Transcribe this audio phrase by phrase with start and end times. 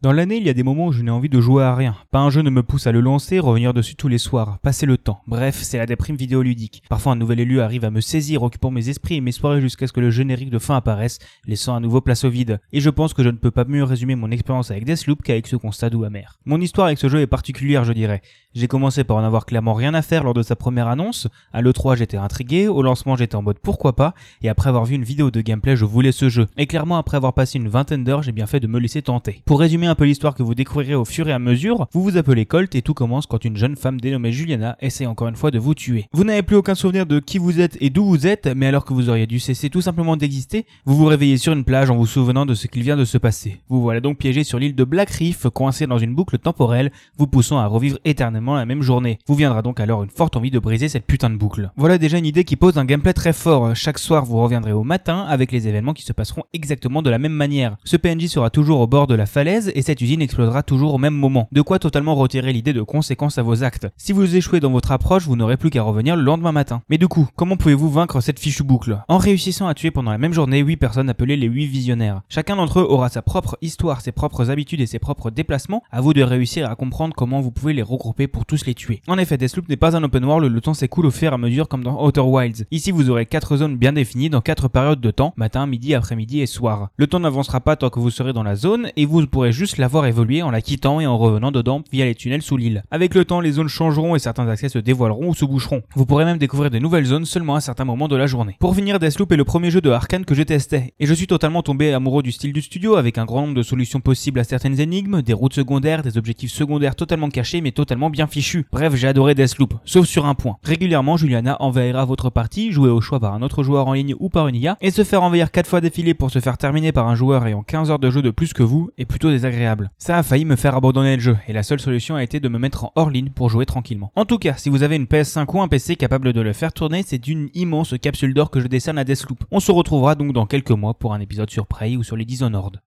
[0.00, 1.96] Dans l'année, il y a des moments où je n'ai envie de jouer à rien.
[2.12, 4.86] Pas un jeu ne me pousse à le lancer, revenir dessus tous les soirs, passer
[4.86, 5.22] le temps.
[5.26, 6.84] Bref, c'est la déprime vidéoludique.
[6.88, 9.88] Parfois, un nouvel élu arrive à me saisir, occupant mes esprits et mes soirées jusqu'à
[9.88, 12.60] ce que le générique de fin apparaisse, laissant à nouveau place au vide.
[12.72, 15.48] Et je pense que je ne peux pas mieux résumer mon expérience avec Deathloop qu'avec
[15.48, 16.38] ce constat doux amer.
[16.44, 18.22] Mon histoire avec ce jeu est particulière, je dirais.
[18.58, 21.28] J'ai commencé par en avoir clairement rien à faire lors de sa première annonce.
[21.52, 22.66] À l'E3, j'étais intrigué.
[22.66, 24.14] Au lancement, j'étais en mode pourquoi pas.
[24.42, 26.48] Et après avoir vu une vidéo de gameplay, je voulais ce jeu.
[26.56, 29.42] Et clairement, après avoir passé une vingtaine d'heures, j'ai bien fait de me laisser tenter.
[29.44, 32.16] Pour résumer un peu l'histoire que vous découvrirez au fur et à mesure, vous vous
[32.16, 35.52] appelez Colt et tout commence quand une jeune femme dénommée Juliana essaie encore une fois
[35.52, 36.06] de vous tuer.
[36.12, 38.84] Vous n'avez plus aucun souvenir de qui vous êtes et d'où vous êtes, mais alors
[38.84, 41.96] que vous auriez dû cesser tout simplement d'exister, vous vous réveillez sur une plage en
[41.96, 43.60] vous souvenant de ce qu'il vient de se passer.
[43.68, 47.28] Vous voilà donc piégé sur l'île de Black Reef, coincé dans une boucle temporelle, vous
[47.28, 49.18] poussant à revivre éternellement la même journée.
[49.26, 51.70] Vous viendra donc alors une forte envie de briser cette putain de boucle.
[51.76, 53.74] Voilà déjà une idée qui pose un gameplay très fort.
[53.74, 57.18] Chaque soir, vous reviendrez au matin avec les événements qui se passeront exactement de la
[57.18, 57.76] même manière.
[57.84, 60.98] Ce PNJ sera toujours au bord de la falaise et cette usine explosera toujours au
[60.98, 61.48] même moment.
[61.52, 63.88] De quoi totalement retirer l'idée de conséquences à vos actes.
[63.96, 66.82] Si vous échouez dans votre approche, vous n'aurez plus qu'à revenir le lendemain matin.
[66.88, 69.02] Mais du coup, comment pouvez-vous vaincre cette fichue boucle?
[69.08, 72.22] En réussissant à tuer pendant la même journée 8 personnes appelées les 8 visionnaires.
[72.28, 75.82] Chacun d'entre eux aura sa propre histoire, ses propres habitudes et ses propres déplacements.
[75.90, 79.00] À vous de réussir à comprendre comment vous pouvez les regrouper pour tous les tuer.
[79.08, 81.38] En effet, Deathloop n'est pas un open world, le temps s'écoule au fur et à
[81.38, 82.66] mesure comme dans Outer Wilds.
[82.70, 86.40] Ici, vous aurez 4 zones bien définies dans 4 périodes de temps, matin, midi, après-midi
[86.40, 86.90] et soir.
[86.96, 89.78] Le temps n'avancera pas tant que vous serez dans la zone et vous pourrez juste
[89.78, 92.82] la voir évoluer en la quittant et en revenant dedans via les tunnels sous l'île.
[92.90, 95.82] Avec le temps, les zones changeront et certains accès se dévoileront ou se boucheront.
[95.94, 98.56] Vous pourrez même découvrir de nouvelles zones seulement à certains moments de la journée.
[98.60, 101.26] Pour finir, Deathloop est le premier jeu de Arkane que je testais, et je suis
[101.26, 104.44] totalement tombé amoureux du style du studio avec un grand nombre de solutions possibles à
[104.44, 108.66] certaines énigmes, des routes secondaires, des objectifs secondaires totalement cachés mais totalement bien fichus.
[108.72, 110.56] Bref, j'ai adoré Deathloop, sauf sur un point.
[110.62, 114.28] Régulièrement, Juliana envahira votre partie, jouer au choix par un autre joueur en ligne ou
[114.28, 117.08] par une IA, et se faire envahir 4 fois défilé pour se faire terminer par
[117.08, 119.90] un joueur ayant 15 heures de jeu de plus que vous est plutôt désagréable.
[119.98, 122.48] Ça a failli me faire abandonner le jeu, et la seule solution a été de
[122.48, 124.12] me mettre en hors ligne pour jouer tranquillement.
[124.16, 126.72] En tout cas, si vous avez une PS5 ou un PC capable de le faire
[126.72, 129.44] tourner, c'est une immense capsule d'or que je décerne à Deathloop.
[129.50, 132.24] On se retrouvera donc dans quelques mois pour un épisode sur Prey ou sur les
[132.24, 132.80] Dishonored.